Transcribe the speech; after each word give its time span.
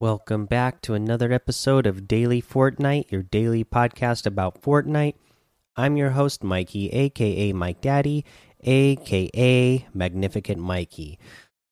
Welcome 0.00 0.46
back 0.46 0.80
to 0.82 0.94
another 0.94 1.30
episode 1.30 1.86
of 1.86 2.08
Daily 2.08 2.40
Fortnite, 2.40 3.12
your 3.12 3.22
daily 3.22 3.64
podcast 3.64 4.24
about 4.24 4.62
Fortnite. 4.62 5.12
I'm 5.76 5.98
your 5.98 6.08
host, 6.12 6.42
Mikey, 6.42 6.88
aka 6.88 7.52
Mike 7.52 7.82
Daddy, 7.82 8.24
aka 8.62 9.86
Magnificent 9.92 10.58
Mikey. 10.58 11.18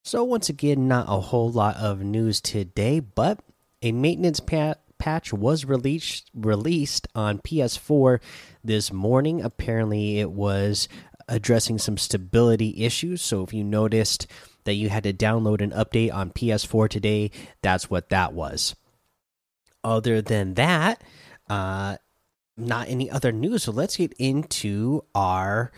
So, 0.04 0.24
once 0.24 0.50
again, 0.50 0.86
not 0.86 1.06
a 1.08 1.20
whole 1.20 1.50
lot 1.50 1.76
of 1.76 2.02
news 2.02 2.42
today, 2.42 3.00
but 3.00 3.40
a 3.80 3.92
maintenance 3.92 4.40
pa 4.40 4.74
patch 4.98 5.32
was 5.32 5.64
released 5.64 6.30
released 6.34 7.08
on 7.14 7.38
PS4 7.38 8.20
this 8.62 8.92
morning. 8.92 9.40
Apparently, 9.40 10.20
it 10.20 10.32
was 10.32 10.86
addressing 11.28 11.78
some 11.78 11.96
stability 11.96 12.84
issues. 12.84 13.22
So, 13.22 13.42
if 13.42 13.54
you 13.54 13.64
noticed, 13.64 14.26
that 14.64 14.74
you 14.74 14.88
had 14.88 15.04
to 15.04 15.12
download 15.12 15.60
an 15.60 15.70
update 15.70 16.12
on 16.12 16.30
PS4 16.30 16.88
today. 16.88 17.30
That's 17.62 17.90
what 17.90 18.10
that 18.10 18.32
was. 18.32 18.74
Other 19.84 20.20
than 20.20 20.54
that, 20.54 21.02
uh, 21.48 21.96
not 22.56 22.88
any 22.88 23.10
other 23.10 23.32
news. 23.32 23.64
So 23.64 23.72
let's 23.72 23.96
get 23.96 24.12
into 24.18 25.04
our 25.14 25.70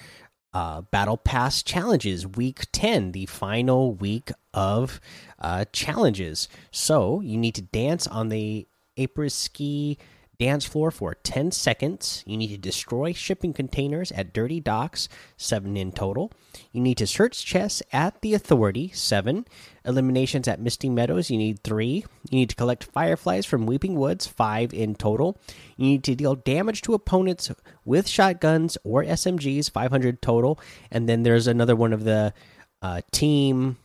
uh, 0.53 0.81
Battle 0.83 1.17
Pass 1.17 1.63
challenges, 1.63 2.27
week 2.27 2.67
10, 2.73 3.13
the 3.13 3.27
final 3.27 3.95
week 3.95 4.33
of 4.53 5.01
uh, 5.39 5.67
challenges. 5.73 6.49
So 6.71 7.21
you 7.21 7.37
need 7.37 7.55
to 7.57 7.63
dance 7.63 8.07
on 8.07 8.31
the 8.31 8.67
Apres 8.97 9.35
Ski 9.35 9.99
dance 10.41 10.65
floor 10.65 10.91
for 10.91 11.15
10 11.15 11.53
seconds. 11.53 12.25
You 12.27 12.39
need 12.39 12.49
to 12.49 12.57
destroy 12.57 13.13
shipping 13.13 13.53
containers 13.53 14.11
at 14.11 14.33
Dirty 14.33 14.59
Docks, 14.59 15.07
7 15.37 15.77
in 15.77 15.93
total. 15.93 16.33
You 16.73 16.81
need 16.81 16.97
to 16.97 17.07
search 17.07 17.45
chests 17.45 17.83
at 17.93 18.23
the 18.23 18.33
Authority, 18.33 18.89
7. 18.89 19.45
Eliminations 19.85 20.49
at 20.49 20.59
Misty 20.59 20.89
Meadows, 20.89 21.31
you 21.31 21.37
need 21.37 21.63
3. 21.63 22.05
You 22.31 22.39
need 22.39 22.49
to 22.49 22.57
collect 22.57 22.85
fireflies 22.85 23.45
from 23.45 23.67
Weeping 23.67 23.97
Woods, 23.97 24.27
5 24.27 24.73
in 24.73 24.95
total. 24.95 25.39
You 25.77 25.87
need 25.87 26.05
to 26.05 26.15
deal 26.15 26.35
damage 26.35 26.81
to 26.83 26.95
opponents 26.95 27.53
with 27.85 28.09
shotguns 28.09 28.79
or 28.83 29.05
SMGs, 29.05 29.71
500 29.71 30.23
total. 30.23 30.59
And 30.91 31.07
then 31.07 31.23
there's 31.23 31.49
another 31.49 31.77
one 31.77 31.93
of 31.93 32.05
the 32.05 32.33
uh, 32.81 33.03
team 33.13 33.77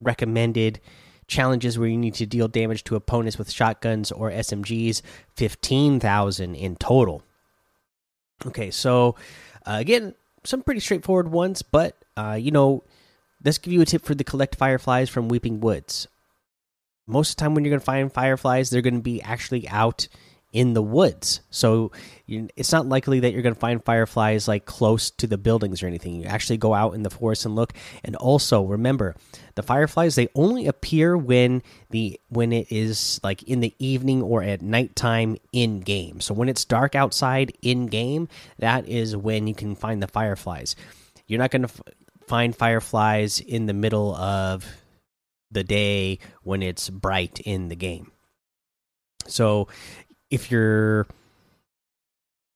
recommended 0.00 0.80
challenges 1.34 1.78
where 1.78 1.88
you 1.88 1.98
need 1.98 2.14
to 2.14 2.26
deal 2.26 2.48
damage 2.48 2.84
to 2.84 2.96
opponents 2.96 3.36
with 3.36 3.50
shotguns 3.50 4.12
or 4.12 4.30
SMGs, 4.30 5.02
15,000 5.34 6.54
in 6.54 6.76
total. 6.76 7.22
Okay, 8.46 8.70
so 8.70 9.16
uh, 9.66 9.76
again, 9.80 10.14
some 10.44 10.62
pretty 10.62 10.80
straightforward 10.80 11.28
ones, 11.28 11.62
but 11.62 12.04
uh, 12.16 12.38
you 12.40 12.50
know, 12.50 12.84
let's 13.44 13.58
give 13.58 13.72
you 13.72 13.80
a 13.80 13.86
tip 13.86 14.04
for 14.04 14.14
the 14.14 14.24
collect 14.24 14.54
fireflies 14.54 15.10
from 15.10 15.28
Weeping 15.28 15.60
Woods. 15.60 16.06
Most 17.06 17.30
of 17.30 17.36
the 17.36 17.40
time, 17.40 17.54
when 17.54 17.64
you're 17.64 17.72
going 17.72 17.80
to 17.80 17.84
find 17.84 18.12
fireflies, 18.12 18.70
they're 18.70 18.80
going 18.80 18.94
to 18.94 19.00
be 19.00 19.20
actually 19.20 19.68
out 19.68 20.08
in 20.54 20.72
the 20.72 20.82
woods. 20.82 21.40
So 21.50 21.90
you, 22.26 22.48
it's 22.56 22.70
not 22.70 22.86
likely 22.86 23.20
that 23.20 23.32
you're 23.32 23.42
going 23.42 23.56
to 23.56 23.60
find 23.60 23.84
fireflies 23.84 24.46
like 24.46 24.64
close 24.64 25.10
to 25.10 25.26
the 25.26 25.36
buildings 25.36 25.82
or 25.82 25.88
anything. 25.88 26.14
You 26.14 26.26
actually 26.26 26.58
go 26.58 26.72
out 26.72 26.94
in 26.94 27.02
the 27.02 27.10
forest 27.10 27.44
and 27.44 27.56
look. 27.56 27.74
And 28.04 28.14
also 28.16 28.62
remember, 28.64 29.16
the 29.56 29.64
fireflies 29.64 30.14
they 30.14 30.28
only 30.34 30.66
appear 30.66 31.18
when 31.18 31.62
the 31.90 32.18
when 32.28 32.52
it 32.52 32.70
is 32.70 33.20
like 33.24 33.42
in 33.42 33.60
the 33.60 33.74
evening 33.78 34.22
or 34.22 34.42
at 34.44 34.62
nighttime 34.62 35.36
in 35.52 35.80
game. 35.80 36.20
So 36.20 36.32
when 36.32 36.48
it's 36.48 36.64
dark 36.64 36.94
outside 36.94 37.52
in 37.60 37.86
game, 37.86 38.28
that 38.58 38.88
is 38.88 39.16
when 39.16 39.48
you 39.48 39.54
can 39.54 39.74
find 39.74 40.00
the 40.00 40.08
fireflies. 40.08 40.76
You're 41.26 41.40
not 41.40 41.50
going 41.50 41.66
to 41.66 41.74
find 42.28 42.54
fireflies 42.54 43.40
in 43.40 43.66
the 43.66 43.74
middle 43.74 44.14
of 44.14 44.64
the 45.50 45.64
day 45.64 46.20
when 46.42 46.62
it's 46.62 46.88
bright 46.90 47.40
in 47.40 47.68
the 47.68 47.76
game. 47.76 48.12
So 49.26 49.68
if 50.30 50.50
you're 50.50 51.06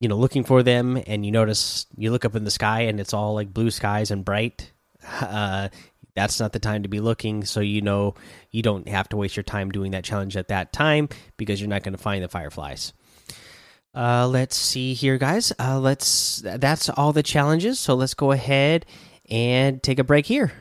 you 0.01 0.09
know 0.09 0.17
looking 0.17 0.45
for 0.45 0.63
them 0.63 1.03
and 1.07 1.27
you 1.27 1.33
notice 1.33 1.87
you 1.97 2.11
look 2.11 2.25
up 2.25 2.37
in 2.37 2.45
the 2.45 2.51
sky 2.51 2.83
and 2.83 3.01
it's 3.01 3.13
all 3.13 3.35
like 3.35 3.53
blue 3.53 3.71
skies 3.71 4.11
and 4.11 4.25
bright 4.25 4.73
uh, 5.21 5.69
that's 6.19 6.41
not 6.41 6.53
the 6.53 6.59
time 6.59 6.83
to 6.83 6.89
be 6.89 7.01
looking. 7.01 7.45
So 7.45 7.61
you 7.61 7.81
know 7.81 8.15
you 8.51 8.63
don't 8.63 8.89
have 8.89 9.09
to 9.11 9.17
waste 9.17 9.37
your 9.37 9.45
time 9.45 9.71
doing 9.71 9.93
that 9.93 10.05
challenge 10.05 10.37
at 10.37 10.49
that 10.49 10.73
time 10.73 11.09
because 11.37 11.61
you're 11.61 11.71
not 11.71 11.85
going 11.85 11.93
to 11.93 12.03
find 12.03 12.25
the 12.25 12.29
fireflies. 12.29 12.93
Uh, 13.95 14.27
let's 14.27 14.57
see 14.57 14.95
here 14.95 15.17
guys. 15.17 15.53
Uh, 15.59 15.79
let's 15.79 16.43
that's 16.45 16.89
all 16.91 17.13
the 17.13 17.23
challenges. 17.23 17.79
So 17.79 17.95
let's 17.95 18.15
go 18.15 18.33
ahead 18.33 18.85
and 19.31 19.83
take 19.83 19.99
a 19.99 20.05
break 20.05 20.27
here 20.27 20.53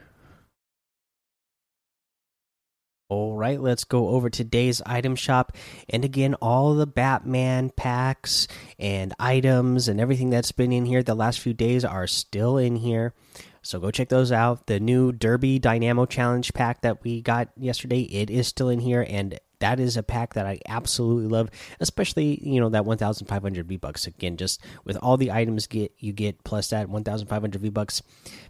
all 3.10 3.36
right, 3.36 3.60
let's 3.60 3.84
go 3.86 4.10
over 4.10 4.30
today's 4.30 4.82
item 4.86 5.16
shop. 5.16 5.56
And 5.90 6.04
again, 6.04 6.34
all 6.36 6.74
the 6.74 6.88
Batman 6.88 7.70
packs 7.70 8.48
and 8.78 9.14
items 9.20 9.88
and 9.88 10.02
everything 10.02 10.30
that's 10.30 10.52
been 10.52 10.74
in 10.74 10.86
here 10.86 11.04
the 11.04 11.16
last 11.16 11.40
few 11.40 11.54
days 11.54 11.86
are 11.86 12.08
still 12.08 12.58
in 12.58 12.76
here. 12.76 13.14
So 13.62 13.80
go 13.80 13.92
check 13.92 14.10
those 14.10 14.32
out. 14.32 14.68
The 14.68 14.80
new 14.80 15.12
Derby 15.12 15.60
Dynamo 15.60 16.06
Challenge 16.06 16.54
pack 16.54 16.82
that 16.82 17.04
we 17.04 17.22
got 17.22 17.50
yesterday, 17.58 18.02
it 18.02 18.30
is 18.30 18.48
still 18.48 18.70
in 18.70 18.80
here 18.80 19.06
and 19.08 19.40
that 19.60 19.80
is 19.80 19.98
a 19.98 20.04
pack 20.04 20.36
that 20.36 20.46
I 20.46 20.60
absolutely 20.68 21.28
love, 21.28 21.50
especially 21.80 22.40
you 22.48 22.60
know 22.60 22.70
that 22.70 22.86
1,500 22.86 23.68
V 23.68 23.78
bucks. 23.78 24.06
Again, 24.06 24.38
just 24.38 24.62
with 24.84 24.98
all 24.98 25.18
the 25.18 25.32
items 25.32 25.66
get 25.66 25.92
you 25.98 26.14
get 26.14 26.44
plus 26.44 26.70
that 26.70 26.90
1,500 26.90 27.60
V 27.60 27.70
bucks 27.70 28.04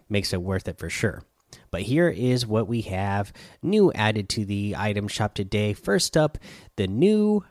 makes 0.09 0.34
it 0.34 0.41
worth 0.41 0.67
it 0.67 0.78
for 0.78 0.90
sure. 0.90 1.23
But 1.72 1.81
here 1.81 2.09
is 2.09 2.45
what 2.45 2.67
we 2.67 2.81
have 2.81 3.33
new 3.61 3.91
added 3.94 4.29
to 4.29 4.45
the 4.45 4.75
item 4.78 5.07
shop 5.07 5.33
today. 5.33 5.73
First 5.73 6.16
up, 6.16 6.38
the 6.75 6.88
new 6.88 7.44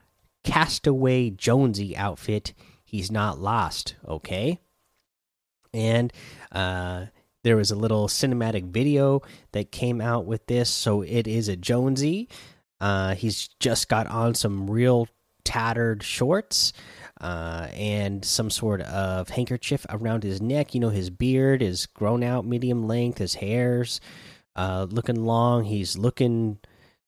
Castaway 0.44 1.31
Jonesy 1.31 1.97
outfit. 1.97 2.54
He's 2.84 3.10
not 3.10 3.41
lost, 3.41 3.97
okay? 4.06 4.60
And 5.75 6.12
uh, 6.53 7.06
there 7.43 7.56
was 7.56 7.71
a 7.71 7.77
little 7.77 8.09
cinematic 8.09 8.71
video 8.71 9.22
that 9.53 9.72
came 9.72 10.00
out 10.00 10.25
with 10.25 10.47
this. 10.47 10.71
So 10.71 11.03
it 11.03 11.27
is 11.27 11.48
a 11.48 11.56
Jonesy. 11.56 12.28
Uh, 12.81 13.15
he's 13.15 13.48
just 13.60 13.88
got 13.88 14.06
on 14.06 14.34
some 14.34 14.71
real 14.71 15.09
tattered 15.44 16.03
shorts 16.03 16.72
uh, 17.21 17.69
and 17.72 18.25
some 18.25 18.50
sort 18.50 18.81
of 18.82 19.31
handkerchief 19.31 19.87
around 19.88 20.22
his 20.22 20.41
neck. 20.41 20.75
You 20.75 20.81
know, 20.81 20.91
his 20.91 21.10
beard 21.10 21.62
is 21.62 21.87
grown 21.87 22.22
out 22.22 22.44
medium 22.47 22.87
length, 22.87 23.19
his 23.19 23.34
hair's 23.34 24.00
uh, 24.54 24.87
looking 24.91 25.25
long. 25.25 25.65
He's 25.65 25.97
looking, 25.97 26.59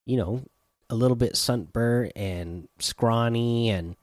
you 0.06 0.16
know, 0.16 0.42
a 0.91 0.94
little 0.94 1.16
bit 1.16 1.36
sunburnt 1.36 2.12
and 2.16 2.69
scrawny 2.78 3.70
and 3.70 3.96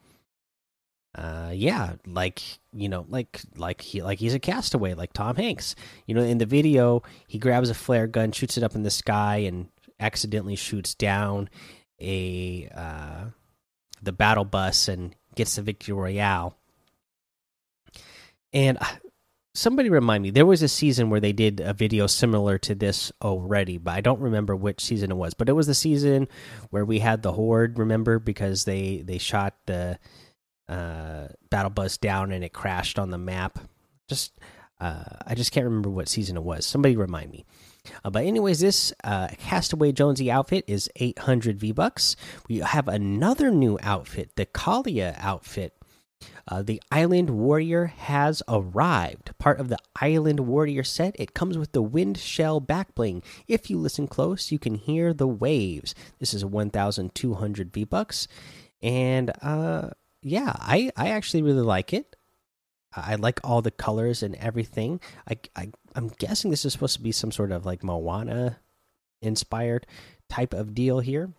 uh 1.16 1.52
yeah 1.54 1.94
like 2.06 2.42
you 2.74 2.90
know 2.90 3.06
like 3.08 3.42
like 3.56 3.82
he 3.82 4.04
like 4.04 4.20
he's 4.20 4.34
a 4.34 4.40
castaway 4.40 4.94
like 4.94 5.14
tom 5.14 5.36
hanks 5.38 5.74
you 6.06 6.14
know 6.14 6.22
in 6.22 6.40
the 6.40 6.46
video 6.46 7.02
he 7.28 7.40
grabs 7.40 7.70
a 7.70 7.74
flare 7.74 8.06
gun 8.06 8.32
shoots 8.34 8.58
it 8.58 8.64
up 8.64 8.76
in 8.76 8.84
the 8.84 8.92
sky 8.92 9.38
and 9.38 9.70
accidentally 10.00 10.58
shoots 10.58 10.94
down 10.94 11.50
a 12.02 12.70
uh 12.76 13.26
the 14.02 14.12
battle 14.12 14.44
bus 14.44 14.90
and 14.90 15.16
gets 15.36 15.56
the 15.56 15.62
victory 15.62 15.94
royale. 15.94 16.58
And 18.54 18.78
uh, 18.80 18.86
somebody 19.54 19.90
remind 19.90 20.24
me, 20.24 20.30
there 20.30 20.46
was 20.46 20.62
a 20.62 20.68
season 20.68 21.10
where 21.10 21.20
they 21.20 21.34
did 21.34 21.60
a 21.60 21.74
video 21.74 22.08
similar 22.08 22.58
to 22.60 22.76
this 22.76 23.12
already, 23.22 23.78
but 23.78 23.94
I 23.94 24.02
don't 24.02 24.22
remember 24.22 24.56
which 24.56 24.84
season 24.84 25.12
it 25.12 25.16
was. 25.16 25.34
But 25.34 25.50
it 25.50 25.54
was 25.54 25.68
the 25.68 25.74
season 25.74 26.28
where 26.70 26.86
we 26.86 27.00
had 27.00 27.22
the 27.22 27.34
horde. 27.34 27.80
Remember 27.80 28.20
because 28.20 28.66
they 28.66 29.02
they 29.06 29.18
shot 29.18 29.56
the 29.66 29.98
uh, 30.70 31.28
battle 31.50 31.70
bus 31.70 31.98
down 31.98 32.32
and 32.32 32.44
it 32.44 32.54
crashed 32.54 33.00
on 33.00 33.10
the 33.12 33.18
map. 33.18 33.60
Just 34.08 34.40
uh, 34.80 35.04
I 35.26 35.36
just 35.36 35.52
can't 35.52 35.66
remember 35.66 35.90
what 35.90 36.10
season 36.10 36.38
it 36.38 36.44
was. 36.44 36.66
Somebody 36.66 36.96
remind 36.96 37.32
me. 37.32 37.46
Uh, 38.04 38.10
but 38.10 38.24
anyways, 38.26 38.60
this 38.60 38.94
uh, 39.04 39.28
Castaway 39.40 39.92
Jonesy 39.92 40.32
outfit 40.32 40.66
is 40.68 40.90
800 40.96 41.60
V 41.60 41.72
bucks. 41.72 42.16
We 42.48 42.60
have 42.60 42.88
another 42.88 43.52
new 43.52 43.78
outfit, 43.82 44.36
the 44.36 44.46
Kalia 44.46 45.16
outfit. 45.20 45.74
Uh, 46.48 46.62
the 46.62 46.82
Island 46.92 47.32
Warrior 47.32 47.86
has 47.86 48.44
arrived. 48.48 49.38
Part 49.40 49.60
of 49.60 49.70
the 49.70 49.78
Island 50.00 50.42
Warrior 50.42 50.84
set, 50.84 51.16
it 51.20 51.34
comes 51.34 51.58
with 51.58 51.72
the 51.72 51.82
Wind 51.82 52.18
Shell 52.18 52.62
backbling. 52.62 53.24
If 53.48 53.70
you 53.70 53.78
listen 53.78 54.08
close, 54.08 54.52
you 54.52 54.60
can 54.60 54.76
hear 54.76 55.14
the 55.14 55.28
waves. 55.28 55.96
This 56.20 56.34
is 56.34 56.46
1,200 56.46 57.74
V 57.74 57.84
bucks, 57.84 58.28
and 58.82 59.32
uh, 59.42 59.90
yeah, 60.22 60.54
I 60.58 60.92
I 60.96 61.10
actually 61.10 61.42
really 61.42 61.62
like 61.62 61.94
it. 61.94 62.16
I 62.96 63.16
like 63.16 63.40
all 63.44 63.62
the 63.62 63.72
colors 63.72 64.24
and 64.24 64.36
everything. 64.36 65.00
I, 65.30 65.38
I 65.56 65.72
I'm 65.96 66.10
guessing 66.10 66.52
this 66.52 66.66
is 66.66 66.74
supposed 66.74 66.96
to 66.96 67.02
be 67.02 67.12
some 67.12 67.32
sort 67.32 67.52
of 67.52 67.66
like 67.66 67.84
Moana 67.84 68.60
inspired 69.22 69.86
type 70.30 70.54
of 70.54 70.74
deal 70.74 71.00
here. 71.00 71.32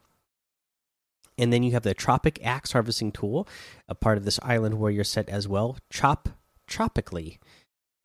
And 1.39 1.53
then 1.53 1.63
you 1.63 1.73
have 1.73 1.83
the 1.83 1.95
Tropic 1.95 2.39
Axe 2.43 2.73
Harvesting 2.73 3.13
Tool, 3.13 3.47
a 3.89 3.95
part 3.95 4.17
of 4.17 4.25
this 4.25 4.41
Island 4.43 4.79
Warrior 4.79 5.05
set 5.05 5.29
as 5.29 5.47
well. 5.47 5.77
Chop 5.91 6.31
tropically. 6.67 7.39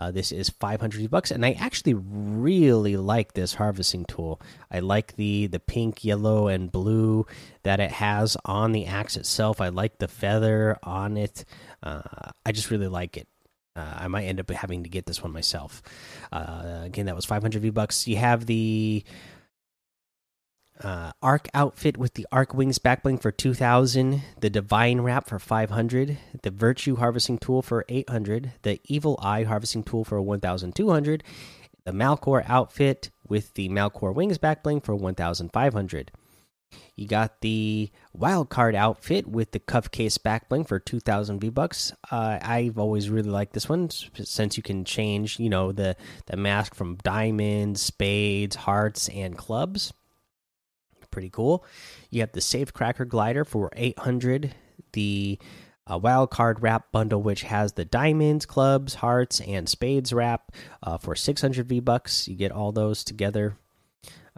Uh, 0.01 0.09
this 0.09 0.31
is 0.31 0.49
500 0.49 1.11
bucks, 1.11 1.29
and 1.29 1.45
I 1.45 1.51
actually 1.51 1.93
really 1.93 2.97
like 2.97 3.33
this 3.33 3.53
harvesting 3.53 4.05
tool. 4.05 4.41
I 4.71 4.79
like 4.79 5.15
the 5.15 5.45
the 5.45 5.59
pink, 5.59 6.03
yellow, 6.03 6.47
and 6.47 6.71
blue 6.71 7.27
that 7.61 7.79
it 7.79 7.91
has 7.91 8.35
on 8.43 8.71
the 8.71 8.87
axe 8.87 9.15
itself. 9.15 9.61
I 9.61 9.69
like 9.69 9.99
the 9.99 10.07
feather 10.07 10.79
on 10.81 11.17
it. 11.17 11.45
Uh, 11.83 12.31
I 12.43 12.51
just 12.51 12.71
really 12.71 12.87
like 12.87 13.15
it. 13.15 13.27
Uh, 13.75 13.93
I 13.99 14.07
might 14.07 14.25
end 14.25 14.39
up 14.39 14.49
having 14.51 14.83
to 14.83 14.89
get 14.89 15.05
this 15.05 15.23
one 15.23 15.31
myself. 15.31 15.81
Uh, 16.31 16.81
again, 16.83 17.05
that 17.05 17.15
was 17.15 17.25
500 17.25 17.61
V 17.61 17.69
bucks. 17.69 18.07
You 18.07 18.17
have 18.17 18.45
the 18.45 19.03
uh, 20.83 21.11
Arc 21.21 21.47
outfit 21.53 21.97
with 21.97 22.15
the 22.15 22.27
Arc 22.31 22.53
Wings 22.53 22.79
backbling 22.79 23.21
for 23.21 23.31
2000, 23.31 24.21
the 24.39 24.49
Divine 24.49 25.01
Wrap 25.01 25.27
for 25.27 25.39
500, 25.39 26.17
the 26.41 26.51
Virtue 26.51 26.95
Harvesting 26.95 27.37
Tool 27.37 27.61
for 27.61 27.85
800, 27.87 28.53
the 28.63 28.79
Evil 28.85 29.17
Eye 29.21 29.43
Harvesting 29.43 29.83
Tool 29.83 30.03
for 30.03 30.21
1200, 30.21 31.23
the 31.85 31.91
Malcore 31.91 32.43
outfit 32.47 33.09
with 33.27 33.53
the 33.53 33.69
Malcore 33.69 34.13
Wings 34.13 34.37
backbling 34.37 34.83
for 34.83 34.95
1500. 34.95 36.11
You 36.95 37.07
got 37.07 37.41
the 37.41 37.89
wild 38.13 38.49
card 38.49 38.75
outfit 38.75 39.27
with 39.27 39.51
the 39.51 39.59
cuff 39.59 39.91
case 39.91 40.17
backbling 40.17 40.67
for 40.67 40.79
2000 40.79 41.39
V 41.39 41.49
bucks. 41.49 41.93
Uh, 42.11 42.39
I've 42.41 42.77
always 42.77 43.09
really 43.09 43.29
liked 43.29 43.53
this 43.53 43.69
one 43.69 43.89
since 43.89 44.57
you 44.57 44.63
can 44.63 44.85
change, 44.85 45.39
you 45.39 45.49
know, 45.49 45.71
the 45.71 45.95
the 46.27 46.37
mask 46.37 46.75
from 46.75 46.97
diamonds, 46.97 47.81
spades, 47.81 48.55
hearts, 48.55 49.09
and 49.09 49.37
clubs 49.37 49.93
pretty 51.11 51.29
cool. 51.29 51.63
You 52.09 52.21
have 52.21 52.31
the 52.31 52.41
Safe 52.41 52.73
Cracker 52.73 53.05
glider 53.05 53.45
for 53.45 53.69
800, 53.75 54.55
the 54.93 55.37
uh, 55.91 55.97
wild 55.97 56.31
card 56.31 56.61
wrap 56.61 56.91
bundle, 56.91 57.21
which 57.21 57.43
has 57.43 57.73
the 57.73 57.85
diamonds, 57.85 58.45
clubs, 58.45 58.95
hearts, 58.95 59.39
and 59.41 59.69
spades 59.69 60.13
wrap 60.13 60.51
uh, 60.81 60.97
for 60.97 61.15
600 61.15 61.67
V 61.67 61.79
bucks. 61.79 62.27
You 62.27 62.35
get 62.35 62.51
all 62.51 62.71
those 62.71 63.03
together. 63.03 63.57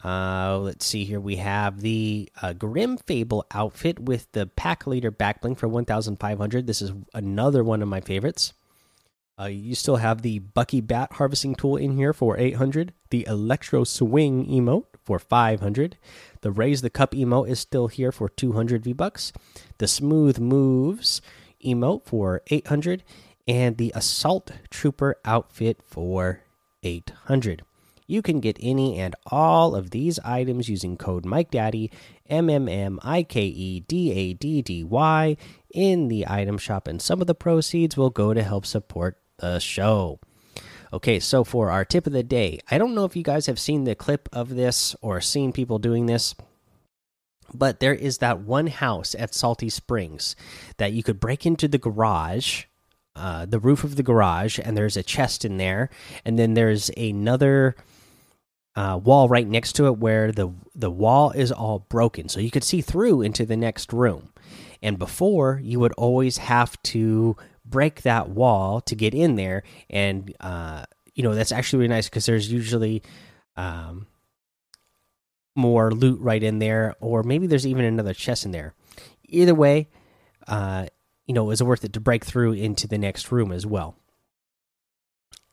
Uh, 0.04 0.58
let's 0.60 0.86
see 0.86 1.04
here. 1.04 1.20
We 1.20 1.38
have 1.38 1.82
the 1.82 2.30
uh, 2.42 2.54
Grim 2.54 2.98
Fable 2.98 3.46
outfit 3.52 4.00
with 4.00 4.32
the 4.32 4.48
pack 4.48 4.88
leader 4.88 5.12
backbling 5.12 5.58
for 5.58 5.68
1,500. 5.68 6.68
This 6.68 6.82
is 6.82 6.92
another 7.14 7.64
one 7.64 7.82
of 7.82 7.88
my 7.88 8.02
favorites. 8.02 8.54
Uh, 9.40 9.46
you 9.46 9.76
still 9.76 9.98
have 9.98 10.22
the 10.22 10.40
Bucky 10.40 10.80
Bat 10.80 11.14
harvesting 11.14 11.56
tool 11.56 11.76
in 11.76 11.98
here 11.98 12.14
for 12.14 12.38
800. 12.38 12.94
The 13.10 13.26
Electro 13.28 13.84
Swing 13.84 14.46
emote 14.46 14.86
for 15.04 15.20
500. 15.20 15.98
The 16.42 16.52
Raise 16.52 16.82
the 16.82 16.90
Cup 16.90 17.12
emote 17.12 17.50
is 17.50 17.60
still 17.60 17.88
here 17.88 18.12
for 18.12 18.30
200 18.30 18.84
V 18.84 18.94
bucks. 18.94 19.34
The 19.80 19.88
Smooth 19.88 20.40
Moves 20.40 21.22
emote 21.64 22.06
for 22.06 22.42
800 22.48 23.04
and 23.48 23.78
the 23.78 23.92
Assault 23.96 24.52
Trooper 24.70 25.18
outfit 25.26 25.80
for 25.84 26.42
800. 26.84 27.64
You 28.08 28.22
can 28.22 28.40
get 28.40 28.58
any 28.60 29.00
and 29.00 29.16
all 29.28 29.76
of 29.76 29.92
these 29.92 30.20
items 30.20 30.70
using 30.70 30.98
code 30.98 31.24
MikeDaddy, 31.24 31.92
M 32.28 32.50
M 32.50 32.68
M 32.68 33.00
I 33.04 33.24
K 33.24 33.46
E 33.46 33.80
D 33.82 34.12
A 34.12 34.34
D 34.34 34.62
D 34.62 34.84
Y, 34.84 35.38
in 35.74 36.08
the 36.08 36.26
item 36.28 36.58
shop, 36.58 36.88
and 36.88 37.02
some 37.02 37.22
of 37.22 37.28
the 37.28 37.36
proceeds 37.36 37.98
will 37.98 38.10
go 38.10 38.34
to 38.34 38.44
help 38.44 38.66
support 38.66 39.18
the 39.38 39.60
show. 39.60 40.20
Okay, 40.94 41.20
so 41.20 41.44
for 41.44 41.72
our 41.72 41.84
tip 41.84 42.06
of 42.06 42.14
the 42.14 42.22
day, 42.22 42.60
I 42.70 42.78
don't 42.78 42.94
know 42.94 43.06
if 43.06 43.16
you 43.16 43.24
guys 43.24 43.48
have 43.48 43.60
seen 43.60 43.84
the 43.84 43.96
clip 43.96 44.30
of 44.32 44.50
this 44.50 44.96
or 45.02 45.20
seen 45.22 45.52
people 45.52 45.80
doing 45.80 46.06
this, 46.06 46.36
but 47.52 47.80
there 47.80 47.96
is 47.96 48.20
that 48.20 48.42
one 48.42 48.68
house 48.68 49.16
at 49.18 49.34
Salty 49.34 49.70
Springs 49.70 50.36
that 50.78 50.94
you 50.94 51.02
could 51.02 51.20
break 51.20 51.48
into 51.48 51.68
the 51.68 51.80
garage, 51.80 52.66
uh, 53.16 53.48
the 53.48 53.60
roof 53.60 53.84
of 53.84 53.96
the 53.96 54.04
garage, 54.04 54.60
and 54.64 54.78
there's 54.78 54.98
a 54.98 55.04
chest 55.04 55.44
in 55.44 55.58
there, 55.58 55.90
and 56.24 56.38
then 56.38 56.54
there's 56.54 56.90
another. 56.96 57.76
Uh, 58.76 59.00
wall 59.04 59.28
right 59.28 59.48
next 59.48 59.74
to 59.74 59.86
it 59.86 60.00
where 60.00 60.32
the 60.32 60.52
the 60.74 60.90
wall 60.90 61.30
is 61.32 61.52
all 61.52 61.80
broken. 61.90 62.28
So 62.28 62.40
you 62.40 62.50
could 62.50 62.64
see 62.64 62.82
through 62.82 63.22
into 63.22 63.46
the 63.46 63.58
next 63.58 63.94
room. 63.94 64.30
And 64.82 64.98
before 64.98 65.60
you 65.64 65.80
would 65.80 65.94
always 65.94 66.38
have 66.38 66.82
to 66.84 67.38
break 67.64 68.02
that 68.02 68.30
wall 68.30 68.82
to 68.82 68.96
get 68.96 69.14
in 69.14 69.36
there. 69.36 69.64
And 69.90 70.34
uh, 70.40 70.86
you 71.14 71.24
know 71.24 71.36
that's 71.36 71.52
actually 71.52 71.80
really 71.80 71.90
nice 71.90 72.10
because 72.10 72.26
there's 72.26 72.52
usually 72.52 73.04
um, 73.56 74.08
more 75.56 75.92
loot 75.92 76.20
right 76.20 76.42
in 76.42 76.58
there 76.58 76.96
or 77.00 77.22
maybe 77.22 77.46
there's 77.46 77.68
even 77.68 77.86
another 77.86 78.14
chest 78.14 78.44
in 78.44 78.52
there. 78.52 78.74
Either 79.30 79.54
way 79.54 79.88
uh, 80.48 80.88
you 81.28 81.34
know 81.36 81.52
it's 81.52 81.62
worth 81.62 81.86
it 81.86 81.94
to 81.94 82.00
break 82.00 82.26
through 82.26 82.54
into 82.54 82.88
the 82.88 82.98
next 82.98 83.32
room 83.32 83.52
as 83.52 83.68
well. 83.68 83.96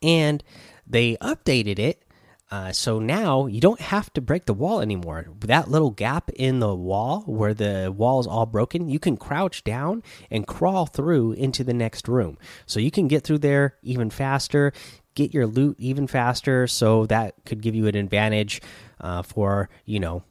And 0.03 0.43
they 0.87 1.17
updated 1.17 1.79
it 1.79 2.03
uh, 2.51 2.73
so 2.73 2.99
now 2.99 3.47
you 3.47 3.61
don't 3.61 3.81
have 3.81 4.13
to 4.13 4.21
break 4.21 4.47
the 4.47 4.55
wall 4.55 4.81
anymore. 4.81 5.27
That 5.41 5.71
little 5.71 5.93
gap 5.93 6.31
in 6.31 6.59
the 6.59 6.75
wall 6.75 7.23
where 7.23 7.55
the 7.55 7.95
wall 7.97 8.19
is 8.19 8.27
all 8.27 8.47
broken, 8.47 8.89
you 8.89 8.99
can 8.99 9.17
crouch 9.17 9.63
down 9.63 10.03
and 10.31 10.47
crawl 10.47 10.87
through 10.87 11.33
into 11.33 11.63
the 11.63 11.75
next 11.75 12.09
room. 12.09 12.39
So 12.67 12.81
you 12.81 12.91
can 12.91 13.07
get 13.07 13.23
through 13.23 13.39
there 13.39 13.77
even 13.83 14.11
faster, 14.11 14.73
get 15.15 15.33
your 15.33 15.47
loot 15.47 15.77
even 15.79 16.09
faster. 16.09 16.67
So 16.67 17.07
that 17.07 17.35
could 17.45 17.63
give 17.63 17.77
you 17.77 17.87
an 17.87 17.95
advantage 17.95 18.61
uh, 19.01 19.23
for, 19.23 19.71
you 19.85 20.01
know, 20.01 20.25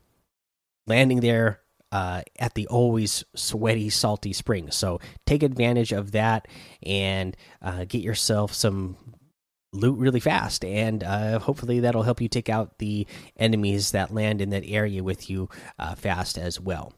landing 0.88 1.22
there 1.22 1.62
uh, 1.92 2.22
at 2.38 2.54
the 2.54 2.68
always 2.68 3.24
sweaty, 3.34 3.90
salty 3.90 4.34
springs. 4.34 4.76
So 4.76 5.00
take 5.26 5.42
advantage 5.42 5.94
of 5.94 6.12
that 6.12 6.48
and 6.84 7.36
uh, 7.62 7.86
get 7.86 8.04
yourself 8.04 8.54
some 8.54 8.98
loot 9.72 9.98
really 9.98 10.20
fast 10.20 10.66
and 10.66 11.04
uh, 11.04 11.40
hopefully 11.40 11.80
that'll 11.80 12.04
help 12.04 12.22
you 12.22 12.28
take 12.28 12.50
out 12.50 12.78
the 12.80 13.06
enemies 13.38 13.92
that 13.92 14.14
land 14.14 14.42
in 14.42 14.50
that 14.50 14.64
area 14.66 15.04
with 15.04 15.30
you 15.30 15.50
uh, 15.78 15.96
fast 15.96 16.38
as 16.38 16.60
well 16.60 16.94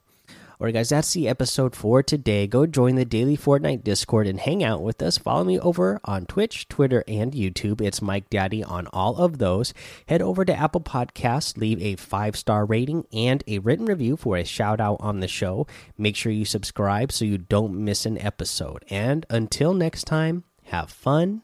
Alright, 0.61 0.75
guys, 0.75 0.89
that's 0.89 1.11
the 1.13 1.27
episode 1.27 1.75
for 1.75 2.03
today. 2.03 2.45
Go 2.45 2.67
join 2.67 2.93
the 2.93 3.03
daily 3.03 3.35
Fortnite 3.35 3.83
Discord 3.83 4.27
and 4.27 4.39
hang 4.39 4.63
out 4.63 4.83
with 4.83 5.01
us. 5.01 5.17
Follow 5.17 5.43
me 5.43 5.59
over 5.59 5.99
on 6.05 6.27
Twitch, 6.27 6.69
Twitter, 6.69 7.03
and 7.07 7.31
YouTube. 7.31 7.81
It's 7.81 7.99
Mike 7.99 8.29
Daddy 8.29 8.63
on 8.63 8.85
all 8.93 9.17
of 9.17 9.39
those. 9.39 9.73
Head 10.07 10.21
over 10.21 10.45
to 10.45 10.55
Apple 10.55 10.81
Podcasts, 10.81 11.57
leave 11.57 11.81
a 11.81 11.95
five 11.95 12.35
star 12.35 12.63
rating 12.63 13.07
and 13.11 13.43
a 13.47 13.57
written 13.57 13.87
review 13.87 14.15
for 14.15 14.37
a 14.37 14.43
shout 14.43 14.79
out 14.79 14.97
on 14.99 15.19
the 15.19 15.27
show. 15.27 15.65
Make 15.97 16.15
sure 16.15 16.31
you 16.31 16.45
subscribe 16.45 17.11
so 17.11 17.25
you 17.25 17.39
don't 17.39 17.83
miss 17.83 18.05
an 18.05 18.19
episode. 18.19 18.85
And 18.87 19.25
until 19.31 19.73
next 19.73 20.03
time, 20.03 20.43
have 20.65 20.91
fun 20.91 21.43